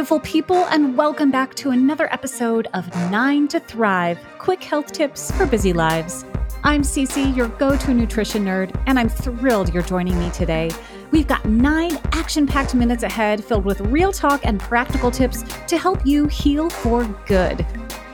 beautiful 0.00 0.20
people, 0.20 0.64
and 0.70 0.96
welcome 0.96 1.30
back 1.30 1.54
to 1.54 1.72
another 1.72 2.10
episode 2.10 2.66
of 2.72 2.88
Nine 3.10 3.46
to 3.48 3.60
Thrive 3.60 4.18
Quick 4.38 4.64
Health 4.64 4.92
Tips 4.92 5.30
for 5.32 5.44
Busy 5.44 5.74
Lives. 5.74 6.24
I'm 6.64 6.80
CiCi, 6.80 7.36
your 7.36 7.48
go 7.48 7.76
to 7.76 7.92
nutrition 7.92 8.46
nerd, 8.46 8.74
and 8.86 8.98
I'm 8.98 9.10
thrilled 9.10 9.74
you're 9.74 9.82
joining 9.82 10.18
me 10.18 10.30
today. 10.30 10.70
We've 11.10 11.26
got 11.26 11.44
nine 11.44 11.98
action 12.12 12.46
packed 12.46 12.74
minutes 12.74 13.02
ahead 13.02 13.44
filled 13.44 13.66
with 13.66 13.82
real 13.82 14.10
talk 14.10 14.40
and 14.46 14.58
practical 14.58 15.10
tips 15.10 15.44
to 15.66 15.76
help 15.76 16.06
you 16.06 16.28
heal 16.28 16.70
for 16.70 17.04
good. 17.26 17.66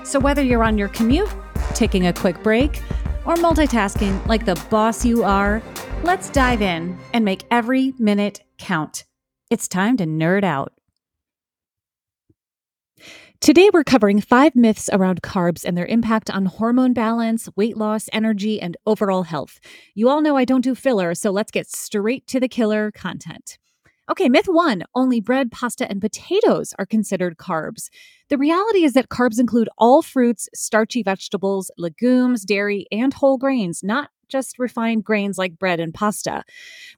So, 0.02 0.18
whether 0.18 0.42
you're 0.42 0.64
on 0.64 0.76
your 0.76 0.88
commute, 0.88 1.32
taking 1.74 2.08
a 2.08 2.12
quick 2.12 2.42
break, 2.42 2.82
or 3.24 3.36
multitasking 3.36 4.26
like 4.26 4.44
the 4.44 4.60
boss 4.70 5.04
you 5.04 5.22
are, 5.22 5.62
let's 6.02 6.30
dive 6.30 6.62
in 6.62 6.98
and 7.14 7.24
make 7.24 7.44
every 7.52 7.94
minute 7.96 8.42
count. 8.58 9.04
It's 9.50 9.68
time 9.68 9.96
to 9.98 10.04
nerd 10.04 10.42
out. 10.42 10.75
Today, 13.40 13.70
we're 13.72 13.84
covering 13.84 14.20
five 14.20 14.56
myths 14.56 14.88
around 14.92 15.22
carbs 15.22 15.64
and 15.64 15.76
their 15.76 15.86
impact 15.86 16.30
on 16.30 16.46
hormone 16.46 16.94
balance, 16.94 17.48
weight 17.54 17.76
loss, 17.76 18.08
energy, 18.12 18.60
and 18.60 18.76
overall 18.86 19.24
health. 19.24 19.60
You 19.94 20.08
all 20.08 20.22
know 20.22 20.36
I 20.36 20.44
don't 20.44 20.64
do 20.64 20.74
filler, 20.74 21.14
so 21.14 21.30
let's 21.30 21.50
get 21.50 21.68
straight 21.68 22.26
to 22.28 22.40
the 22.40 22.48
killer 22.48 22.90
content. 22.90 23.58
Okay, 24.10 24.28
myth 24.28 24.46
one 24.46 24.84
only 24.94 25.20
bread, 25.20 25.50
pasta, 25.52 25.88
and 25.88 26.00
potatoes 26.00 26.72
are 26.78 26.86
considered 26.86 27.36
carbs. 27.36 27.88
The 28.30 28.38
reality 28.38 28.84
is 28.84 28.94
that 28.94 29.10
carbs 29.10 29.38
include 29.38 29.68
all 29.76 30.00
fruits, 30.00 30.48
starchy 30.54 31.02
vegetables, 31.02 31.70
legumes, 31.76 32.44
dairy, 32.44 32.86
and 32.90 33.12
whole 33.12 33.36
grains, 33.36 33.82
not 33.82 34.10
just 34.28 34.58
refined 34.58 35.04
grains 35.04 35.36
like 35.36 35.58
bread 35.58 35.78
and 35.78 35.92
pasta. 35.92 36.42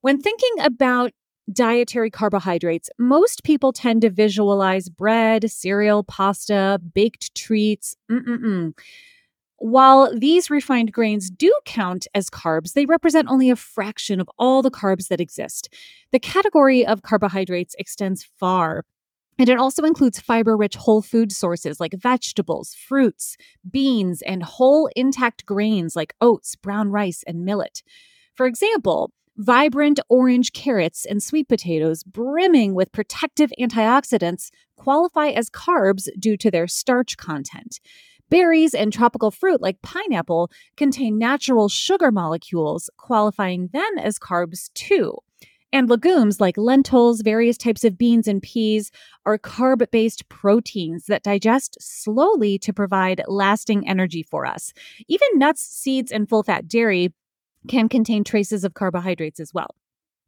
When 0.02 0.20
thinking 0.20 0.60
about 0.60 1.12
dietary 1.52 2.10
carbohydrates, 2.10 2.90
most 2.98 3.44
people 3.44 3.72
tend 3.72 4.02
to 4.02 4.10
visualize 4.10 4.88
bread, 4.88 5.50
cereal, 5.50 6.04
pasta, 6.04 6.80
baked 6.94 7.34
treats. 7.34 7.96
Mm-mm-mm. 8.10 8.74
While 9.60 10.16
these 10.16 10.50
refined 10.50 10.92
grains 10.92 11.30
do 11.30 11.52
count 11.64 12.06
as 12.14 12.30
carbs, 12.30 12.74
they 12.74 12.86
represent 12.86 13.28
only 13.28 13.50
a 13.50 13.56
fraction 13.56 14.20
of 14.20 14.30
all 14.38 14.62
the 14.62 14.70
carbs 14.70 15.08
that 15.08 15.20
exist. 15.20 15.68
The 16.12 16.20
category 16.20 16.86
of 16.86 17.02
carbohydrates 17.02 17.74
extends 17.78 18.22
far. 18.38 18.84
And 19.36 19.48
it 19.48 19.58
also 19.58 19.82
includes 19.84 20.20
fiber 20.20 20.56
rich 20.56 20.76
whole 20.76 21.02
food 21.02 21.32
sources 21.32 21.80
like 21.80 21.94
vegetables, 21.94 22.74
fruits, 22.74 23.36
beans, 23.68 24.22
and 24.22 24.42
whole 24.42 24.90
intact 24.94 25.46
grains 25.46 25.94
like 25.96 26.14
oats, 26.20 26.54
brown 26.56 26.90
rice, 26.90 27.24
and 27.26 27.44
millet. 27.44 27.82
For 28.34 28.46
example, 28.46 29.12
Vibrant 29.38 30.00
orange 30.08 30.52
carrots 30.52 31.06
and 31.06 31.22
sweet 31.22 31.48
potatoes, 31.48 32.02
brimming 32.02 32.74
with 32.74 32.90
protective 32.90 33.52
antioxidants, 33.60 34.50
qualify 34.76 35.28
as 35.28 35.48
carbs 35.48 36.08
due 36.18 36.36
to 36.36 36.50
their 36.50 36.66
starch 36.66 37.16
content. 37.16 37.78
Berries 38.30 38.74
and 38.74 38.92
tropical 38.92 39.30
fruit 39.30 39.62
like 39.62 39.80
pineapple 39.80 40.50
contain 40.76 41.18
natural 41.18 41.68
sugar 41.68 42.10
molecules, 42.10 42.90
qualifying 42.96 43.70
them 43.72 43.98
as 44.02 44.18
carbs 44.18 44.72
too. 44.74 45.16
And 45.72 45.88
legumes 45.88 46.40
like 46.40 46.58
lentils, 46.58 47.20
various 47.22 47.56
types 47.56 47.84
of 47.84 47.96
beans, 47.96 48.26
and 48.26 48.42
peas 48.42 48.90
are 49.24 49.38
carb 49.38 49.88
based 49.92 50.28
proteins 50.28 51.06
that 51.06 51.22
digest 51.22 51.76
slowly 51.80 52.58
to 52.58 52.72
provide 52.72 53.22
lasting 53.28 53.88
energy 53.88 54.24
for 54.24 54.46
us. 54.46 54.72
Even 55.06 55.28
nuts, 55.34 55.62
seeds, 55.62 56.10
and 56.10 56.28
full 56.28 56.42
fat 56.42 56.66
dairy 56.66 57.12
can 57.68 57.88
contain 57.88 58.24
traces 58.24 58.64
of 58.64 58.74
carbohydrates 58.74 59.38
as 59.38 59.54
well. 59.54 59.74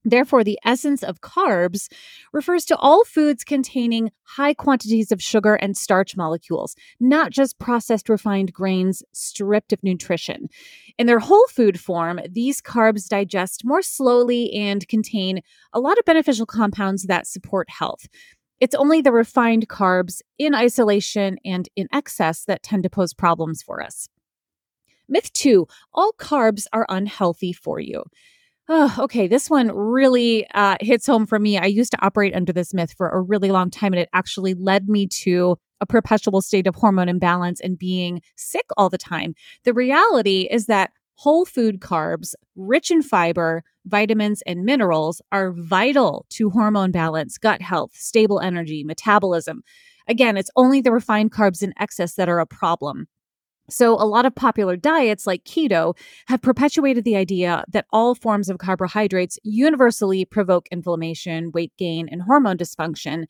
Therefore, 0.05 0.43
the 0.43 0.59
essence 0.65 1.03
of 1.03 1.21
carbs 1.21 1.89
refers 2.33 2.65
to 2.67 2.77
all 2.77 3.05
foods 3.05 3.45
containing 3.45 4.11
high 4.23 4.55
quantities 4.55 5.13
of 5.13 5.23
sugar 5.23 5.57
and 5.57 5.77
starch 5.77 6.17
molecules, 6.17 6.75
not 6.99 7.33
just 7.33 7.59
processed 7.59 8.09
refined 8.09 8.53
grains 8.53 9.03
stripped 9.13 9.75
of 9.75 9.83
nutrition. 9.83 10.49
In 10.99 11.07
their 11.07 11.19
whole 11.19 11.47
food 11.49 11.79
form, 11.79 12.21
these 12.31 12.63
carbs 12.63 13.09
digest 13.09 13.63
more 13.65 13.83
slowly 13.83 14.53
and 14.55 14.89
contain 14.89 15.43
a 15.73 15.81
lot 15.81 15.99
of 15.99 16.07
beneficial 16.07 16.47
compounds 16.47 17.05
that 17.05 17.27
support 17.27 17.69
health. 17.69 18.07
It's 18.59 18.75
only 18.75 19.03
the 19.03 19.13
refined 19.13 19.69
carbs 19.69 20.21
in 20.39 20.55
isolation 20.55 21.39
and 21.45 21.69
in 21.77 21.89
excess 21.93 22.45
that 22.45 22.63
tend 22.63 22.85
to 22.85 22.91
pose 22.91 23.13
problems 23.13 23.63
for 23.63 23.83
us. 23.83 24.09
Myth 25.11 25.33
two 25.33 25.67
all 25.93 26.13
carbs 26.19 26.67
are 26.73 26.87
unhealthy 26.89 27.53
for 27.53 27.81
you. 27.81 28.05
Oh, 28.69 28.95
okay, 29.01 29.27
this 29.27 29.51
one 29.51 29.73
really 29.75 30.47
uh, 30.55 30.77
hits 30.81 31.05
home 31.05 31.27
for 31.27 31.41
me. 31.41 31.59
I 31.59 31.67
used 31.67 31.91
to 31.91 32.05
operate 32.05 32.37
under 32.37 32.53
this 32.53 32.73
myth 32.73 32.95
for 32.97 33.09
a 33.09 33.21
really 33.21 33.51
long 33.51 33.69
time, 33.69 33.93
and 33.93 34.01
it 34.01 34.09
actually 34.13 34.55
led 34.55 34.89
me 34.89 35.09
to 35.09 35.59
a 35.81 35.87
perpetual 35.87 36.41
state 36.41 36.69
of 36.69 36.77
hormone 36.77 37.09
imbalance 37.09 37.61
and 37.61 37.77
being 37.77 38.23
sick 38.37 38.67
all 38.77 38.89
the 38.89 38.97
time. 38.97 39.35
The 39.65 39.75
reality 39.75 40.47
is 40.51 40.67
that 40.67 40.93
whole 41.15 41.45
food 41.45 41.81
carbs, 41.81 42.35
rich 42.55 42.93
in 42.93 43.03
fiber, 43.03 43.65
vitamins, 43.87 44.41
and 44.47 44.65
minerals, 44.65 45.21
are 45.33 45.53
vital 45.53 46.25
to 46.31 46.51
hormone 46.51 46.93
balance, 46.93 47.39
gut 47.39 47.61
health, 47.61 47.91
stable 47.95 48.39
energy, 48.41 48.85
metabolism. 48.85 49.63
Again, 50.07 50.37
it's 50.37 50.51
only 50.57 50.81
the 50.81 50.93
refined 50.93 51.33
carbs 51.33 51.63
in 51.63 51.75
excess 51.79 52.15
that 52.15 52.29
are 52.29 52.41
a 52.41 52.47
problem. 52.47 53.09
So, 53.71 53.95
a 53.95 54.05
lot 54.05 54.27
of 54.27 54.35
popular 54.35 54.77
diets 54.77 55.27
like 55.27 55.45
keto 55.45 55.97
have 56.29 56.43
perpetuated 56.43 57.05
the 57.05 57.17
idea 57.17 57.65
that 57.69 57.87
all 57.91 58.15
forms 58.15 58.49
of 58.49 58.59
carbohydrates 58.59 59.39
universally 59.43 60.25
provoke 60.25 60.67
inflammation, 60.71 61.51
weight 61.53 61.73
gain, 61.79 62.09
and 62.09 62.23
hormone 62.23 62.59
dysfunction. 62.59 63.25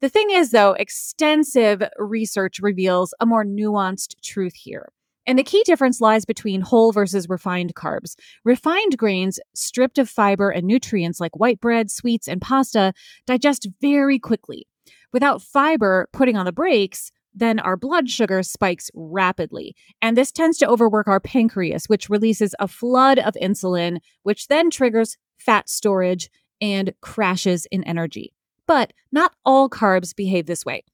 The 0.00 0.08
thing 0.08 0.30
is, 0.30 0.50
though, 0.50 0.72
extensive 0.72 1.82
research 1.98 2.58
reveals 2.60 3.14
a 3.20 3.26
more 3.26 3.44
nuanced 3.44 4.20
truth 4.22 4.54
here. 4.54 4.90
And 5.26 5.38
the 5.38 5.44
key 5.44 5.62
difference 5.64 6.00
lies 6.00 6.24
between 6.24 6.60
whole 6.60 6.92
versus 6.92 7.28
refined 7.28 7.74
carbs. 7.74 8.14
Refined 8.44 8.98
grains, 8.98 9.40
stripped 9.54 9.98
of 9.98 10.10
fiber 10.10 10.50
and 10.50 10.66
nutrients 10.66 11.20
like 11.20 11.38
white 11.38 11.60
bread, 11.60 11.90
sweets, 11.90 12.28
and 12.28 12.42
pasta, 12.42 12.92
digest 13.26 13.68
very 13.80 14.18
quickly. 14.18 14.66
Without 15.12 15.40
fiber 15.40 16.08
putting 16.12 16.36
on 16.36 16.44
the 16.44 16.52
brakes, 16.52 17.10
then 17.34 17.58
our 17.58 17.76
blood 17.76 18.08
sugar 18.08 18.42
spikes 18.42 18.90
rapidly. 18.94 19.74
And 20.00 20.16
this 20.16 20.30
tends 20.30 20.58
to 20.58 20.68
overwork 20.68 21.08
our 21.08 21.20
pancreas, 21.20 21.88
which 21.88 22.08
releases 22.08 22.54
a 22.58 22.68
flood 22.68 23.18
of 23.18 23.34
insulin, 23.40 23.98
which 24.22 24.48
then 24.48 24.70
triggers 24.70 25.16
fat 25.36 25.68
storage 25.68 26.30
and 26.60 26.94
crashes 27.00 27.66
in 27.70 27.84
energy. 27.84 28.32
But 28.66 28.92
not 29.12 29.34
all 29.44 29.68
carbs 29.68 30.14
behave 30.14 30.46
this 30.46 30.64
way. 30.64 30.84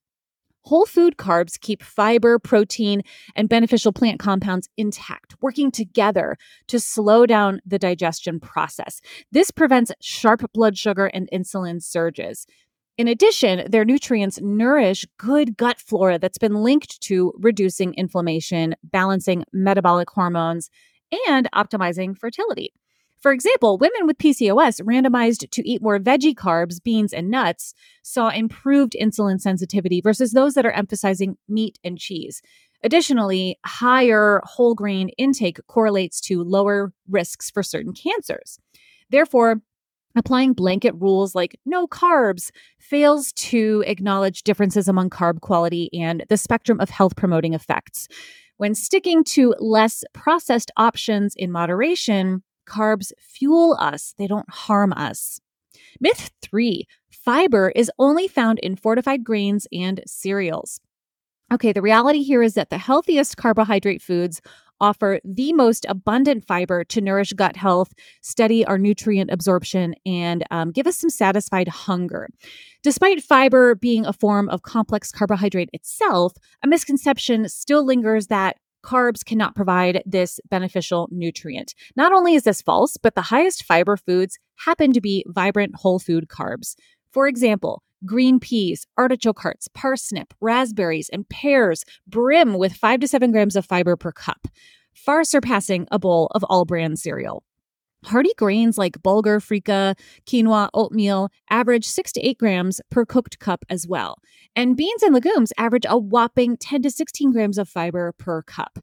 Whole 0.64 0.84
food 0.84 1.16
carbs 1.16 1.58
keep 1.58 1.82
fiber, 1.82 2.38
protein, 2.38 3.02
and 3.34 3.48
beneficial 3.48 3.92
plant 3.92 4.20
compounds 4.20 4.68
intact, 4.76 5.34
working 5.40 5.70
together 5.70 6.36
to 6.68 6.78
slow 6.78 7.24
down 7.24 7.60
the 7.64 7.78
digestion 7.78 8.40
process. 8.40 9.00
This 9.32 9.50
prevents 9.50 9.90
sharp 10.00 10.42
blood 10.52 10.76
sugar 10.76 11.06
and 11.06 11.28
insulin 11.32 11.82
surges. 11.82 12.46
In 13.00 13.08
addition, 13.08 13.64
their 13.70 13.86
nutrients 13.86 14.42
nourish 14.42 15.06
good 15.16 15.56
gut 15.56 15.80
flora 15.80 16.18
that's 16.18 16.36
been 16.36 16.56
linked 16.56 17.00
to 17.04 17.32
reducing 17.38 17.94
inflammation, 17.94 18.74
balancing 18.84 19.46
metabolic 19.54 20.10
hormones, 20.10 20.68
and 21.26 21.48
optimizing 21.54 22.14
fertility. 22.14 22.74
For 23.18 23.32
example, 23.32 23.78
women 23.78 24.06
with 24.06 24.18
PCOS 24.18 24.82
randomized 24.82 25.48
to 25.48 25.66
eat 25.66 25.80
more 25.80 25.98
veggie 25.98 26.34
carbs, 26.34 26.76
beans, 26.82 27.14
and 27.14 27.30
nuts 27.30 27.72
saw 28.02 28.28
improved 28.28 28.94
insulin 29.00 29.40
sensitivity 29.40 30.02
versus 30.02 30.32
those 30.32 30.52
that 30.52 30.66
are 30.66 30.70
emphasizing 30.70 31.38
meat 31.48 31.78
and 31.82 31.96
cheese. 31.96 32.42
Additionally, 32.84 33.58
higher 33.64 34.42
whole 34.44 34.74
grain 34.74 35.08
intake 35.16 35.58
correlates 35.68 36.20
to 36.20 36.44
lower 36.44 36.92
risks 37.08 37.48
for 37.48 37.62
certain 37.62 37.94
cancers. 37.94 38.58
Therefore, 39.08 39.62
Applying 40.16 40.54
blanket 40.54 40.94
rules 40.98 41.34
like 41.34 41.58
no 41.64 41.86
carbs 41.86 42.50
fails 42.78 43.32
to 43.34 43.84
acknowledge 43.86 44.42
differences 44.42 44.88
among 44.88 45.10
carb 45.10 45.40
quality 45.40 45.88
and 45.92 46.24
the 46.28 46.36
spectrum 46.36 46.80
of 46.80 46.90
health 46.90 47.14
promoting 47.14 47.54
effects. 47.54 48.08
When 48.56 48.74
sticking 48.74 49.22
to 49.24 49.54
less 49.58 50.02
processed 50.12 50.70
options 50.76 51.34
in 51.36 51.52
moderation, 51.52 52.42
carbs 52.68 53.12
fuel 53.18 53.76
us, 53.80 54.14
they 54.18 54.26
don't 54.26 54.50
harm 54.50 54.92
us. 54.94 55.40
Myth 56.00 56.30
three 56.42 56.86
fiber 57.10 57.72
is 57.76 57.90
only 57.98 58.26
found 58.26 58.58
in 58.58 58.76
fortified 58.76 59.24
grains 59.24 59.66
and 59.72 60.02
cereals. 60.06 60.80
Okay, 61.52 61.72
the 61.72 61.82
reality 61.82 62.22
here 62.22 62.42
is 62.42 62.54
that 62.54 62.70
the 62.70 62.78
healthiest 62.78 63.36
carbohydrate 63.36 64.02
foods 64.02 64.40
offer 64.80 65.20
the 65.24 65.52
most 65.52 65.86
abundant 65.88 66.46
fiber 66.46 66.84
to 66.84 67.00
nourish 67.00 67.32
gut 67.32 67.56
health, 67.56 67.92
steady 68.22 68.64
our 68.64 68.78
nutrient 68.78 69.30
absorption, 69.30 69.94
and 70.06 70.44
um, 70.50 70.70
give 70.70 70.86
us 70.86 70.96
some 70.96 71.10
satisfied 71.10 71.68
hunger. 71.68 72.28
Despite 72.82 73.22
fiber 73.22 73.74
being 73.74 74.06
a 74.06 74.12
form 74.12 74.48
of 74.48 74.62
complex 74.62 75.12
carbohydrate 75.12 75.70
itself, 75.72 76.32
a 76.64 76.68
misconception 76.68 77.48
still 77.48 77.84
lingers 77.84 78.28
that 78.28 78.56
carbs 78.82 79.24
cannot 79.24 79.54
provide 79.54 80.02
this 80.06 80.40
beneficial 80.48 81.08
nutrient. 81.10 81.74
Not 81.96 82.12
only 82.12 82.34
is 82.34 82.44
this 82.44 82.62
false, 82.62 82.96
but 82.96 83.14
the 83.14 83.22
highest 83.22 83.64
fiber 83.64 83.96
foods 83.96 84.38
happen 84.64 84.92
to 84.92 85.00
be 85.00 85.24
vibrant 85.28 85.76
whole 85.76 85.98
food 85.98 86.28
carbs. 86.28 86.74
For 87.12 87.28
example, 87.28 87.82
green 88.04 88.40
peas, 88.40 88.86
artichoke 88.96 89.40
hearts, 89.40 89.68
parsnip, 89.68 90.32
raspberries, 90.40 91.08
and 91.10 91.28
pears 91.28 91.84
brim 92.06 92.54
with 92.54 92.72
five 92.72 93.00
to 93.00 93.08
seven 93.08 93.32
grams 93.32 93.56
of 93.56 93.66
fiber 93.66 93.96
per 93.96 94.12
cup, 94.12 94.48
far 94.94 95.24
surpassing 95.24 95.86
a 95.90 95.98
bowl 95.98 96.30
of 96.34 96.44
All-Bran 96.44 96.96
cereal. 96.96 97.42
Hearty 98.04 98.30
grains 98.38 98.78
like 98.78 99.02
bulgur, 99.02 99.40
freekeh, 99.40 99.94
quinoa, 100.26 100.70
oatmeal 100.72 101.28
average 101.50 101.84
6 101.84 102.12
to 102.12 102.26
8 102.26 102.38
grams 102.38 102.80
per 102.90 103.04
cooked 103.04 103.38
cup 103.38 103.64
as 103.68 103.86
well. 103.86 104.16
And 104.56 104.76
beans 104.76 105.02
and 105.02 105.14
legumes 105.14 105.52
average 105.58 105.84
a 105.86 105.98
whopping 105.98 106.56
10 106.56 106.82
to 106.82 106.90
16 106.90 107.30
grams 107.30 107.58
of 107.58 107.68
fiber 107.68 108.12
per 108.16 108.42
cup. 108.42 108.78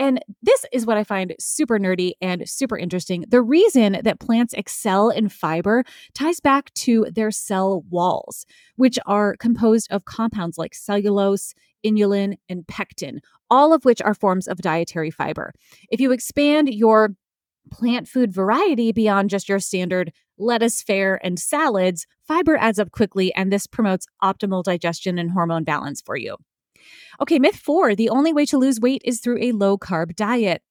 And 0.00 0.18
this 0.42 0.64
is 0.72 0.86
what 0.86 0.96
I 0.96 1.04
find 1.04 1.34
super 1.38 1.78
nerdy 1.78 2.12
and 2.22 2.48
super 2.48 2.78
interesting. 2.78 3.26
The 3.28 3.42
reason 3.42 3.98
that 4.02 4.18
plants 4.18 4.54
excel 4.54 5.10
in 5.10 5.28
fiber 5.28 5.84
ties 6.14 6.40
back 6.40 6.72
to 6.74 7.06
their 7.14 7.30
cell 7.30 7.84
walls, 7.90 8.46
which 8.76 8.98
are 9.04 9.36
composed 9.36 9.88
of 9.92 10.06
compounds 10.06 10.56
like 10.56 10.74
cellulose, 10.74 11.52
inulin, 11.84 12.38
and 12.48 12.66
pectin, 12.66 13.20
all 13.50 13.74
of 13.74 13.84
which 13.84 14.00
are 14.00 14.14
forms 14.14 14.48
of 14.48 14.56
dietary 14.62 15.10
fiber. 15.10 15.52
If 15.90 16.00
you 16.00 16.12
expand 16.12 16.72
your 16.72 17.10
plant 17.70 18.08
food 18.08 18.32
variety 18.32 18.92
beyond 18.92 19.28
just 19.28 19.50
your 19.50 19.60
standard 19.60 20.14
lettuce 20.38 20.82
fare 20.82 21.20
and 21.22 21.38
salads, 21.38 22.06
fiber 22.26 22.56
adds 22.56 22.78
up 22.78 22.90
quickly, 22.90 23.34
and 23.34 23.52
this 23.52 23.66
promotes 23.66 24.06
optimal 24.24 24.64
digestion 24.64 25.18
and 25.18 25.32
hormone 25.32 25.64
balance 25.64 26.00
for 26.00 26.16
you. 26.16 26.38
Okay, 27.20 27.38
myth 27.38 27.56
four 27.56 27.94
the 27.94 28.08
only 28.08 28.32
way 28.32 28.46
to 28.46 28.58
lose 28.58 28.80
weight 28.80 29.02
is 29.04 29.20
through 29.20 29.38
a 29.40 29.52
low 29.52 29.76
carb 29.78 30.16
diet. 30.16 30.62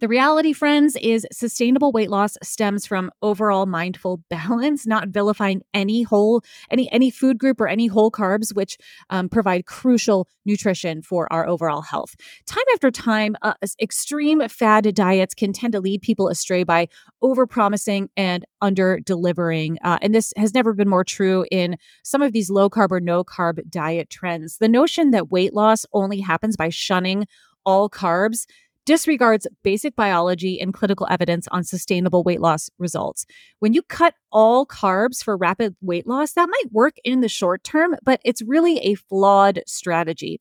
The 0.00 0.06
reality, 0.06 0.52
friends, 0.52 0.96
is 1.02 1.26
sustainable 1.32 1.90
weight 1.90 2.08
loss 2.08 2.36
stems 2.40 2.86
from 2.86 3.10
overall 3.20 3.66
mindful 3.66 4.22
balance, 4.30 4.86
not 4.86 5.08
vilifying 5.08 5.62
any 5.74 6.02
whole, 6.02 6.42
any 6.70 6.90
any 6.92 7.10
food 7.10 7.36
group 7.36 7.60
or 7.60 7.66
any 7.66 7.88
whole 7.88 8.12
carbs, 8.12 8.54
which 8.54 8.78
um, 9.10 9.28
provide 9.28 9.66
crucial 9.66 10.28
nutrition 10.46 11.02
for 11.02 11.30
our 11.32 11.48
overall 11.48 11.82
health. 11.82 12.14
Time 12.46 12.62
after 12.72 12.92
time, 12.92 13.34
uh, 13.42 13.54
extreme 13.80 14.48
fad 14.48 14.94
diets 14.94 15.34
can 15.34 15.52
tend 15.52 15.72
to 15.72 15.80
lead 15.80 16.00
people 16.00 16.28
astray 16.28 16.62
by 16.62 16.86
overpromising 17.20 18.06
and 18.16 18.44
under 18.62 19.00
delivering, 19.00 19.78
uh, 19.82 19.98
and 20.00 20.14
this 20.14 20.32
has 20.36 20.54
never 20.54 20.74
been 20.74 20.88
more 20.88 21.04
true 21.04 21.44
in 21.50 21.76
some 22.04 22.22
of 22.22 22.32
these 22.32 22.50
low 22.50 22.70
carb 22.70 22.92
or 22.92 23.00
no 23.00 23.24
carb 23.24 23.68
diet 23.68 24.10
trends. 24.10 24.58
The 24.58 24.68
notion 24.68 25.10
that 25.10 25.32
weight 25.32 25.54
loss 25.54 25.84
only 25.92 26.20
happens 26.20 26.56
by 26.56 26.68
shunning 26.68 27.26
all 27.66 27.90
carbs 27.90 28.46
disregards 28.88 29.46
basic 29.62 29.94
biology 29.94 30.58
and 30.58 30.72
clinical 30.72 31.06
evidence 31.10 31.46
on 31.48 31.62
sustainable 31.62 32.22
weight 32.22 32.40
loss 32.40 32.70
results. 32.78 33.26
When 33.58 33.74
you 33.74 33.82
cut 33.82 34.14
all 34.32 34.64
carbs 34.64 35.22
for 35.22 35.36
rapid 35.36 35.76
weight 35.82 36.06
loss, 36.06 36.32
that 36.32 36.48
might 36.48 36.72
work 36.72 36.94
in 37.04 37.20
the 37.20 37.28
short 37.28 37.62
term, 37.62 37.96
but 38.02 38.18
it's 38.24 38.40
really 38.40 38.78
a 38.78 38.94
flawed 38.94 39.60
strategy. 39.66 40.40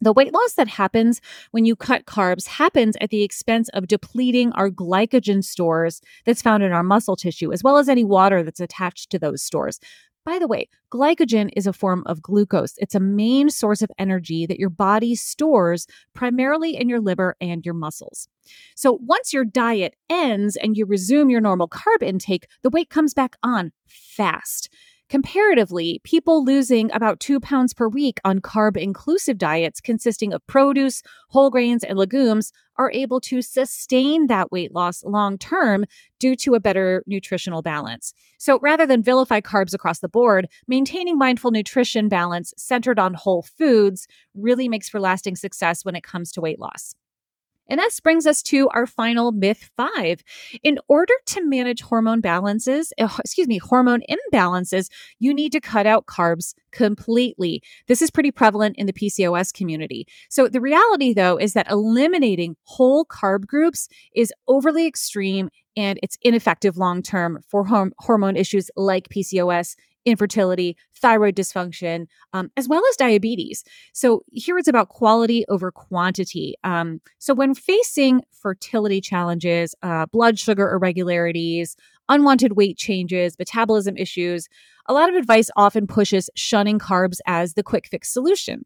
The 0.00 0.14
weight 0.14 0.32
loss 0.32 0.54
that 0.54 0.68
happens 0.68 1.20
when 1.50 1.66
you 1.66 1.76
cut 1.76 2.06
carbs 2.06 2.46
happens 2.46 2.96
at 3.02 3.10
the 3.10 3.22
expense 3.22 3.68
of 3.74 3.88
depleting 3.88 4.52
our 4.52 4.70
glycogen 4.70 5.44
stores 5.44 6.00
that's 6.24 6.40
found 6.40 6.62
in 6.62 6.72
our 6.72 6.82
muscle 6.82 7.14
tissue, 7.14 7.52
as 7.52 7.62
well 7.62 7.76
as 7.76 7.90
any 7.90 8.04
water 8.04 8.42
that's 8.42 8.58
attached 8.58 9.10
to 9.10 9.18
those 9.18 9.42
stores. 9.42 9.78
By 10.24 10.38
the 10.38 10.46
way, 10.46 10.68
glycogen 10.92 11.50
is 11.56 11.66
a 11.66 11.72
form 11.72 12.04
of 12.06 12.22
glucose. 12.22 12.74
It's 12.76 12.94
a 12.94 13.00
main 13.00 13.50
source 13.50 13.82
of 13.82 13.90
energy 13.98 14.46
that 14.46 14.58
your 14.58 14.70
body 14.70 15.16
stores 15.16 15.86
primarily 16.14 16.76
in 16.76 16.88
your 16.88 17.00
liver 17.00 17.34
and 17.40 17.64
your 17.64 17.74
muscles. 17.74 18.28
So 18.76 19.00
once 19.04 19.32
your 19.32 19.44
diet 19.44 19.96
ends 20.08 20.56
and 20.56 20.76
you 20.76 20.86
resume 20.86 21.28
your 21.28 21.40
normal 21.40 21.68
carb 21.68 22.02
intake, 22.02 22.46
the 22.62 22.70
weight 22.70 22.88
comes 22.88 23.14
back 23.14 23.34
on 23.42 23.72
fast. 23.88 24.68
Comparatively, 25.12 26.00
people 26.04 26.42
losing 26.42 26.90
about 26.90 27.20
two 27.20 27.38
pounds 27.38 27.74
per 27.74 27.86
week 27.86 28.18
on 28.24 28.38
carb 28.38 28.78
inclusive 28.78 29.36
diets 29.36 29.78
consisting 29.78 30.32
of 30.32 30.40
produce, 30.46 31.02
whole 31.28 31.50
grains, 31.50 31.84
and 31.84 31.98
legumes 31.98 32.50
are 32.78 32.90
able 32.92 33.20
to 33.20 33.42
sustain 33.42 34.28
that 34.28 34.50
weight 34.50 34.72
loss 34.72 35.04
long 35.04 35.36
term 35.36 35.84
due 36.18 36.34
to 36.36 36.54
a 36.54 36.60
better 36.60 37.04
nutritional 37.06 37.60
balance. 37.60 38.14
So 38.38 38.58
rather 38.62 38.86
than 38.86 39.02
vilify 39.02 39.42
carbs 39.42 39.74
across 39.74 39.98
the 39.98 40.08
board, 40.08 40.48
maintaining 40.66 41.18
mindful 41.18 41.50
nutrition 41.50 42.08
balance 42.08 42.54
centered 42.56 42.98
on 42.98 43.12
whole 43.12 43.42
foods 43.42 44.06
really 44.34 44.66
makes 44.66 44.88
for 44.88 44.98
lasting 44.98 45.36
success 45.36 45.84
when 45.84 45.94
it 45.94 46.04
comes 46.04 46.32
to 46.32 46.40
weight 46.40 46.58
loss. 46.58 46.94
And 47.68 47.78
this 47.80 48.00
brings 48.00 48.26
us 48.26 48.42
to 48.44 48.68
our 48.70 48.86
final 48.86 49.32
myth 49.32 49.70
five. 49.76 50.22
In 50.62 50.78
order 50.88 51.14
to 51.26 51.44
manage 51.44 51.80
hormone 51.80 52.20
balances, 52.20 52.92
uh, 52.98 53.08
excuse 53.18 53.48
me, 53.48 53.58
hormone 53.58 54.02
imbalances, 54.10 54.88
you 55.18 55.32
need 55.32 55.52
to 55.52 55.60
cut 55.60 55.86
out 55.86 56.06
carbs 56.06 56.54
completely. 56.72 57.62
This 57.86 58.02
is 58.02 58.10
pretty 58.10 58.30
prevalent 58.30 58.76
in 58.76 58.86
the 58.86 58.92
PCOS 58.92 59.52
community. 59.52 60.06
So 60.28 60.48
the 60.48 60.60
reality 60.60 61.12
though 61.12 61.36
is 61.38 61.52
that 61.52 61.70
eliminating 61.70 62.56
whole 62.64 63.04
carb 63.04 63.46
groups 63.46 63.88
is 64.14 64.32
overly 64.48 64.86
extreme 64.86 65.50
and 65.76 65.98
it's 66.02 66.18
ineffective 66.22 66.76
long 66.76 67.02
term 67.02 67.40
for 67.48 67.64
hormone 67.98 68.36
issues 68.36 68.70
like 68.76 69.08
PCOS 69.08 69.74
infertility, 70.04 70.76
thyroid 70.94 71.36
dysfunction, 71.36 72.06
um, 72.32 72.50
as 72.56 72.68
well 72.68 72.82
as 72.88 72.96
diabetes. 72.96 73.64
So, 73.92 74.22
here 74.32 74.58
it's 74.58 74.68
about 74.68 74.88
quality 74.88 75.44
over 75.48 75.70
quantity. 75.70 76.54
Um, 76.64 77.00
so, 77.18 77.34
when 77.34 77.54
facing 77.54 78.22
fertility 78.30 79.00
challenges, 79.00 79.74
uh, 79.82 80.06
blood 80.06 80.38
sugar 80.38 80.70
irregularities, 80.72 81.76
unwanted 82.08 82.56
weight 82.56 82.76
changes, 82.76 83.38
metabolism 83.38 83.96
issues, 83.96 84.48
a 84.86 84.92
lot 84.92 85.08
of 85.08 85.14
advice 85.14 85.50
often 85.56 85.86
pushes 85.86 86.28
shunning 86.34 86.78
carbs 86.78 87.18
as 87.26 87.54
the 87.54 87.62
quick 87.62 87.86
fix 87.86 88.12
solution. 88.12 88.64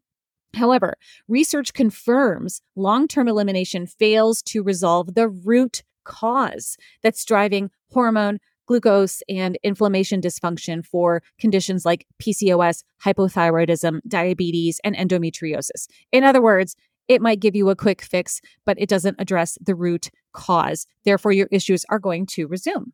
However, 0.53 0.95
research 1.27 1.73
confirms 1.73 2.61
long 2.75 3.07
term 3.07 3.27
elimination 3.27 3.85
fails 3.85 4.41
to 4.43 4.63
resolve 4.63 5.13
the 5.13 5.29
root 5.29 5.83
cause 6.03 6.77
that's 7.03 7.25
driving 7.25 7.69
hormone, 7.91 8.39
glucose 8.67 9.23
and 9.27 9.57
inflammation 9.63 10.21
dysfunction 10.21 10.85
for 10.85 11.23
conditions 11.39 11.85
like 11.85 12.05
PCOS, 12.21 12.83
hypothyroidism, 13.03 14.01
diabetes, 14.07 14.79
and 14.83 14.95
endometriosis. 14.95 15.87
In 16.11 16.23
other 16.23 16.41
words, 16.41 16.75
it 17.07 17.21
might 17.21 17.39
give 17.39 17.55
you 17.55 17.69
a 17.69 17.75
quick 17.75 18.01
fix, 18.01 18.41
but 18.65 18.79
it 18.79 18.89
doesn't 18.89 19.15
address 19.19 19.57
the 19.61 19.75
root 19.75 20.09
cause. 20.33 20.85
Therefore, 21.05 21.31
your 21.31 21.47
issues 21.51 21.85
are 21.89 21.99
going 21.99 22.25
to 22.27 22.47
resume. 22.47 22.93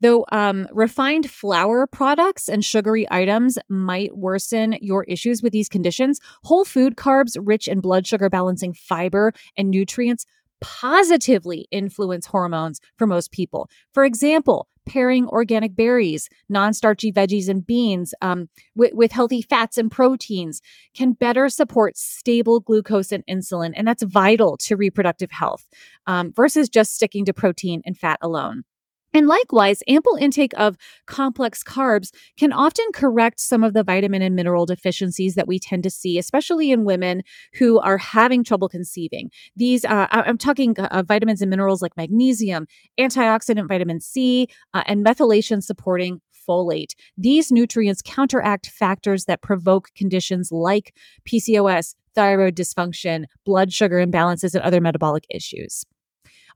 Though 0.00 0.24
um, 0.32 0.66
refined 0.72 1.30
flour 1.30 1.86
products 1.86 2.48
and 2.48 2.64
sugary 2.64 3.06
items 3.10 3.58
might 3.68 4.16
worsen 4.16 4.76
your 4.80 5.04
issues 5.04 5.42
with 5.42 5.52
these 5.52 5.68
conditions, 5.68 6.20
whole 6.44 6.64
food 6.64 6.96
carbs 6.96 7.36
rich 7.38 7.68
in 7.68 7.80
blood 7.80 8.06
sugar 8.06 8.30
balancing 8.30 8.72
fiber 8.72 9.32
and 9.58 9.70
nutrients 9.70 10.24
positively 10.62 11.66
influence 11.70 12.26
hormones 12.26 12.80
for 12.96 13.06
most 13.06 13.30
people. 13.30 13.68
For 13.92 14.04
example, 14.04 14.68
pairing 14.90 15.26
organic 15.28 15.76
berries, 15.76 16.28
non 16.48 16.74
starchy 16.74 17.12
veggies, 17.12 17.48
and 17.48 17.64
beans 17.64 18.12
um, 18.20 18.48
with, 18.74 18.92
with 18.92 19.12
healthy 19.12 19.40
fats 19.40 19.78
and 19.78 19.90
proteins 19.90 20.60
can 20.94 21.12
better 21.12 21.48
support 21.48 21.96
stable 21.96 22.58
glucose 22.58 23.12
and 23.12 23.24
insulin. 23.30 23.72
And 23.76 23.86
that's 23.86 24.02
vital 24.02 24.56
to 24.58 24.76
reproductive 24.76 25.30
health 25.30 25.64
um, 26.06 26.32
versus 26.32 26.68
just 26.68 26.94
sticking 26.94 27.24
to 27.26 27.32
protein 27.32 27.82
and 27.86 27.96
fat 27.96 28.18
alone. 28.20 28.64
And 29.12 29.26
likewise, 29.26 29.82
ample 29.88 30.16
intake 30.16 30.52
of 30.56 30.76
complex 31.06 31.62
carbs 31.62 32.10
can 32.38 32.52
often 32.52 32.86
correct 32.94 33.40
some 33.40 33.64
of 33.64 33.72
the 33.72 33.82
vitamin 33.82 34.22
and 34.22 34.36
mineral 34.36 34.66
deficiencies 34.66 35.34
that 35.34 35.48
we 35.48 35.58
tend 35.58 35.82
to 35.82 35.90
see, 35.90 36.18
especially 36.18 36.70
in 36.70 36.84
women 36.84 37.22
who 37.54 37.80
are 37.80 37.98
having 37.98 38.44
trouble 38.44 38.68
conceiving. 38.68 39.30
These, 39.56 39.84
uh, 39.84 40.06
I'm 40.10 40.38
talking 40.38 40.78
uh, 40.78 41.02
vitamins 41.06 41.42
and 41.42 41.50
minerals 41.50 41.82
like 41.82 41.96
magnesium, 41.96 42.66
antioxidant 42.98 43.68
vitamin 43.68 44.00
C, 44.00 44.46
uh, 44.74 44.84
and 44.86 45.04
methylation 45.04 45.62
supporting 45.62 46.20
folate. 46.48 46.94
These 47.16 47.50
nutrients 47.50 48.02
counteract 48.02 48.68
factors 48.68 49.24
that 49.24 49.42
provoke 49.42 49.88
conditions 49.96 50.50
like 50.52 50.94
PCOS, 51.28 51.94
thyroid 52.14 52.56
dysfunction, 52.56 53.24
blood 53.44 53.72
sugar 53.72 54.04
imbalances, 54.04 54.54
and 54.54 54.62
other 54.62 54.80
metabolic 54.80 55.24
issues. 55.30 55.84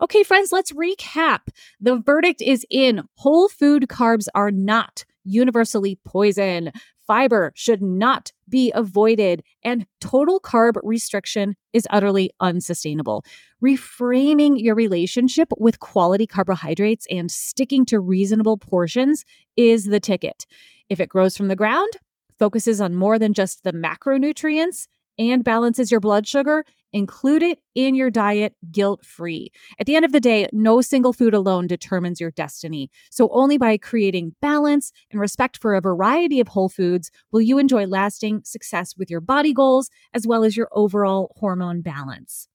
Okay, 0.01 0.23
friends, 0.23 0.53
let's 0.53 0.73
recap. 0.73 1.41
The 1.81 1.97
verdict 1.97 2.43
is 2.43 2.67
in 2.71 3.03
whole 3.17 3.49
food 3.49 3.87
carbs 3.89 4.27
are 4.35 4.51
not 4.51 5.05
universally 5.25 5.99
poison. 6.05 6.73
Fiber 7.07 7.53
should 7.55 7.83
not 7.83 8.33
be 8.49 8.73
avoided, 8.75 9.43
and 9.63 9.87
total 10.01 10.41
carb 10.41 10.75
restriction 10.83 11.55
is 11.73 11.87
utterly 11.91 12.31
unsustainable. 12.41 13.25
Reframing 13.63 14.61
your 14.61 14.75
relationship 14.75 15.49
with 15.59 15.81
quality 15.81 16.27
carbohydrates 16.27 17.07
and 17.11 17.31
sticking 17.31 17.85
to 17.87 18.01
reasonable 18.01 18.57
portions 18.57 19.25
is 19.57 19.85
the 19.85 20.01
ticket. 20.01 20.47
If 20.89 20.99
it 20.99 21.09
grows 21.09 21.37
from 21.37 21.49
the 21.49 21.57
ground, 21.57 21.91
focuses 22.39 22.81
on 22.81 22.95
more 22.95 23.19
than 23.19 23.35
just 23.35 23.65
the 23.65 23.73
macronutrients, 23.73 24.87
and 25.19 25.45
balances 25.45 25.91
your 25.91 26.01
blood 26.01 26.27
sugar, 26.27 26.65
Include 26.95 27.43
it 27.43 27.59
in 27.75 27.97
your 27.97 28.09
diet 28.09 28.55
guilt 28.71 29.05
free. 29.05 29.51
At 29.81 29.87
the 29.87 29.97
end 29.97 30.05
of 30.05 30.13
the 30.13 30.21
day, 30.21 30.47
no 30.53 30.81
single 30.81 31.13
food 31.13 31.35
alone 31.35 31.67
determines 31.67 32.21
your 32.21 32.31
destiny. 32.31 32.89
So, 33.11 33.29
only 33.33 33.59
by 33.59 33.77
creating 33.79 34.37
balance 34.41 34.93
and 35.11 35.21
respect 35.21 35.57
for 35.57 35.75
a 35.75 35.81
variety 35.81 36.39
of 36.39 36.47
whole 36.47 36.69
foods 36.69 37.11
will 37.33 37.41
you 37.41 37.59
enjoy 37.59 37.87
lasting 37.87 38.43
success 38.45 38.97
with 38.97 39.11
your 39.11 39.21
body 39.21 39.53
goals 39.53 39.91
as 40.15 40.25
well 40.25 40.45
as 40.45 40.57
your 40.57 40.69
overall 40.71 41.35
hormone 41.41 41.81
balance. 41.81 42.47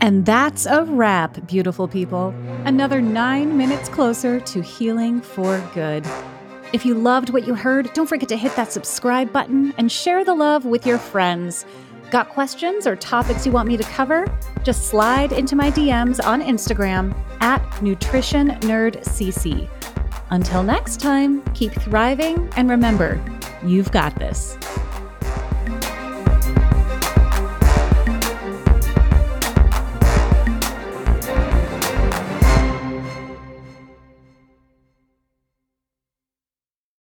And 0.00 0.26
that's 0.26 0.66
a 0.66 0.82
wrap, 0.82 1.46
beautiful 1.46 1.86
people. 1.86 2.34
Another 2.64 3.00
nine 3.00 3.56
minutes 3.56 3.88
closer 3.88 4.40
to 4.40 4.62
healing 4.62 5.20
for 5.20 5.62
good. 5.74 6.04
If 6.70 6.84
you 6.84 6.92
loved 6.94 7.30
what 7.30 7.46
you 7.46 7.54
heard, 7.54 7.90
don't 7.94 8.06
forget 8.06 8.28
to 8.28 8.36
hit 8.36 8.54
that 8.56 8.70
subscribe 8.70 9.32
button 9.32 9.72
and 9.78 9.90
share 9.90 10.22
the 10.22 10.34
love 10.34 10.66
with 10.66 10.84
your 10.84 10.98
friends. 10.98 11.64
Got 12.10 12.28
questions 12.28 12.86
or 12.86 12.94
topics 12.94 13.46
you 13.46 13.52
want 13.52 13.68
me 13.68 13.78
to 13.78 13.84
cover? 13.84 14.26
Just 14.64 14.88
slide 14.88 15.32
into 15.32 15.56
my 15.56 15.70
DMs 15.70 16.22
on 16.22 16.42
Instagram 16.42 17.16
at 17.40 17.62
NutritionNerdCC. 17.80 19.66
Until 20.30 20.62
next 20.62 21.00
time, 21.00 21.42
keep 21.54 21.72
thriving 21.72 22.52
and 22.56 22.68
remember, 22.68 23.18
you've 23.64 23.90
got 23.90 24.14
this. 24.16 24.58